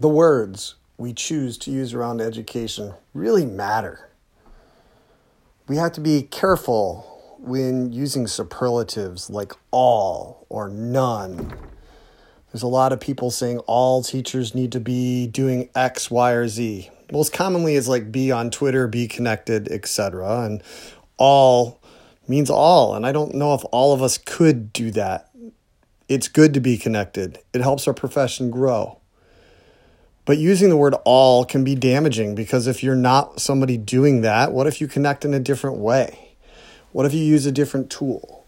[0.00, 4.08] the words we choose to use around education really matter.
[5.68, 11.52] We have to be careful when using superlatives like all or none.
[12.50, 16.48] There's a lot of people saying all teachers need to be doing X, Y, or
[16.48, 16.90] Z.
[17.12, 20.44] Most commonly is like be on Twitter, be connected, etc.
[20.44, 20.62] And
[21.18, 21.78] all
[22.26, 22.94] means all.
[22.94, 25.30] And I don't know if all of us could do that.
[26.08, 28.99] It's good to be connected, it helps our profession grow.
[30.30, 34.52] But using the word all can be damaging because if you're not somebody doing that,
[34.52, 36.36] what if you connect in a different way?
[36.92, 38.46] What if you use a different tool?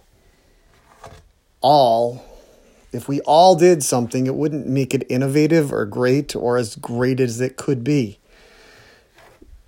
[1.60, 2.24] All,
[2.92, 7.18] if we all did something, it wouldn't make it innovative or great or as great
[7.18, 8.20] as it could be.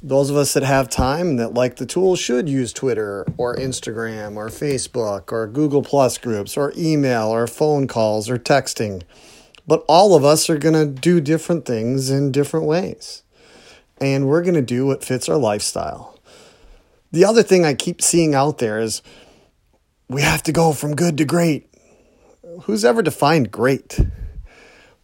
[0.01, 4.37] Those of us that have time that like the tool should use Twitter or Instagram
[4.37, 9.03] or Facebook or Google Plus groups or email or phone calls or texting.
[9.67, 13.23] But all of us are going to do different things in different ways.
[14.01, 16.19] And we're going to do what fits our lifestyle.
[17.13, 19.01] The other thing I keep seeing out there is
[20.09, 21.69] we have to go from good to great.
[22.63, 23.99] Who's ever defined great?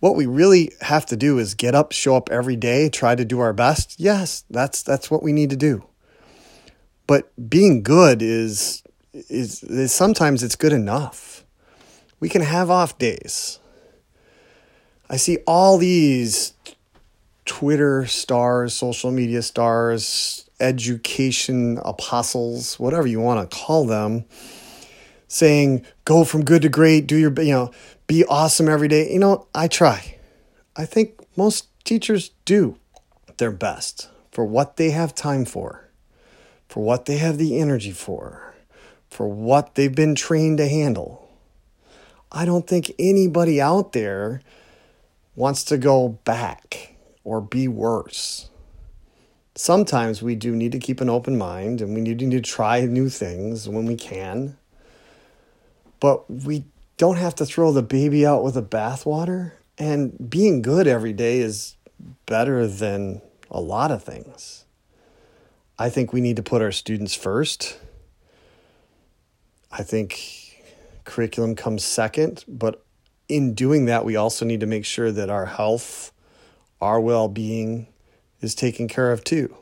[0.00, 3.24] what we really have to do is get up, show up every day, try to
[3.24, 3.96] do our best.
[3.98, 5.84] Yes, that's that's what we need to do.
[7.06, 11.44] But being good is is, is sometimes it's good enough.
[12.18, 13.58] We can have off days.
[15.10, 16.52] I see all these
[17.44, 24.24] Twitter stars, social media stars, education apostles, whatever you want to call them,
[25.26, 27.72] saying go from good to great, do your you know,
[28.06, 29.12] be awesome every day.
[29.12, 30.16] You know, I try.
[30.76, 32.78] I think most teachers do
[33.38, 35.88] their best for what they have time for,
[36.68, 38.54] for what they have the energy for,
[39.08, 41.28] for what they've been trained to handle.
[42.30, 44.40] I don't think anybody out there
[45.34, 48.50] wants to go back or be worse.
[49.54, 53.08] Sometimes we do need to keep an open mind and we need to try new
[53.08, 54.56] things when we can.
[55.98, 56.64] But we
[56.96, 59.52] don't have to throw the baby out with the bathwater.
[59.76, 61.76] And being good every day is
[62.26, 64.64] better than a lot of things.
[65.78, 67.78] I think we need to put our students first.
[69.72, 70.62] I think
[71.04, 72.84] curriculum comes second, but
[73.30, 76.12] in doing that, we also need to make sure that our health,
[76.80, 77.86] our well being
[78.40, 79.56] is taken care of too.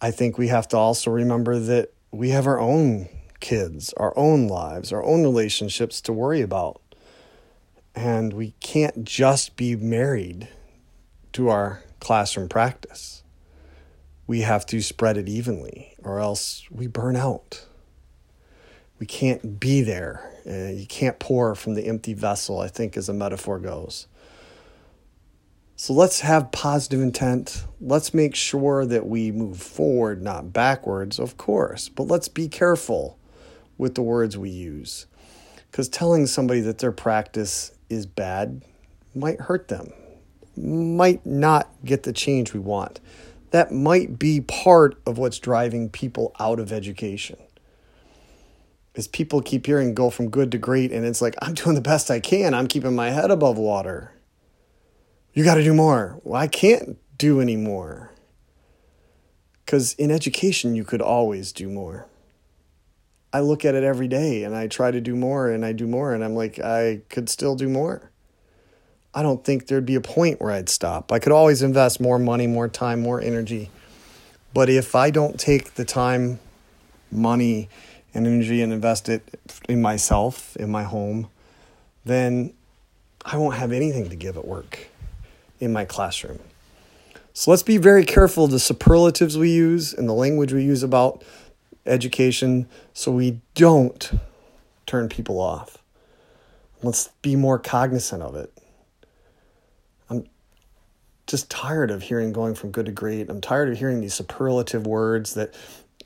[0.00, 3.08] I think we have to also remember that we have our own
[3.40, 6.80] kids, our own lives, our own relationships to worry about.
[7.94, 10.48] And we can't just be married
[11.34, 13.22] to our classroom practice.
[14.26, 17.64] We have to spread it evenly, or else we burn out.
[18.98, 20.30] We can't be there.
[20.46, 24.06] Uh, you can't pour from the empty vessel, I think, as a metaphor goes.
[25.78, 27.66] So let's have positive intent.
[27.80, 33.18] Let's make sure that we move forward, not backwards, of course, but let's be careful
[33.76, 35.06] with the words we use.
[35.70, 38.62] Because telling somebody that their practice is bad
[39.14, 39.92] might hurt them,
[40.56, 43.00] might not get the change we want.
[43.50, 47.36] That might be part of what's driving people out of education.
[48.96, 51.82] Is people keep hearing go from good to great, and it's like, I'm doing the
[51.82, 52.54] best I can.
[52.54, 54.12] I'm keeping my head above water.
[55.34, 56.18] You got to do more.
[56.24, 58.10] Well, I can't do any more.
[59.64, 62.06] Because in education, you could always do more.
[63.32, 65.86] I look at it every day and I try to do more and I do
[65.86, 68.10] more and I'm like, I could still do more.
[69.12, 71.12] I don't think there'd be a point where I'd stop.
[71.12, 73.70] I could always invest more money, more time, more energy.
[74.54, 76.38] But if I don't take the time,
[77.10, 77.68] money,
[78.16, 79.38] and energy and invest it
[79.68, 81.28] in myself, in my home,
[82.04, 82.54] then
[83.24, 84.88] I won't have anything to give at work
[85.60, 86.38] in my classroom.
[87.34, 91.22] So let's be very careful the superlatives we use and the language we use about
[91.84, 94.10] education so we don't
[94.86, 95.76] turn people off.
[96.82, 98.50] Let's be more cognizant of it.
[100.08, 100.26] I'm
[101.26, 103.28] just tired of hearing going from good to great.
[103.28, 105.54] I'm tired of hearing these superlative words that,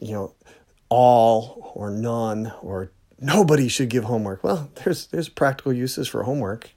[0.01, 0.33] you know,
[0.91, 4.45] all or none or nobody should give homework.
[4.45, 6.71] Well, there's there's practical uses for homework.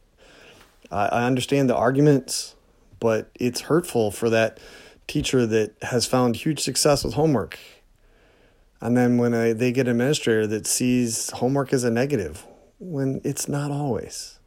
[0.89, 2.55] I, I understand the arguments,
[3.01, 4.59] but it's hurtful for that
[5.07, 7.59] teacher that has found huge success with homework
[8.83, 12.45] and then when I, they get an administrator that sees homework as a negative,
[12.79, 14.39] when it's not always.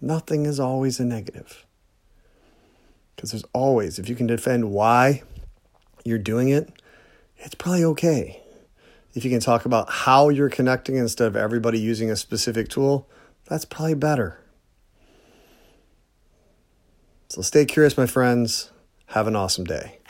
[0.00, 1.64] Nothing is always a negative.
[3.14, 5.22] Because there's always, if you can defend why
[6.04, 6.68] you're doing it,
[7.36, 8.42] it's probably okay.
[9.16, 13.08] If you can talk about how you're connecting instead of everybody using a specific tool,
[13.46, 14.44] that's probably better.
[17.30, 18.70] So stay curious, my friends.
[19.06, 20.00] Have an awesome day.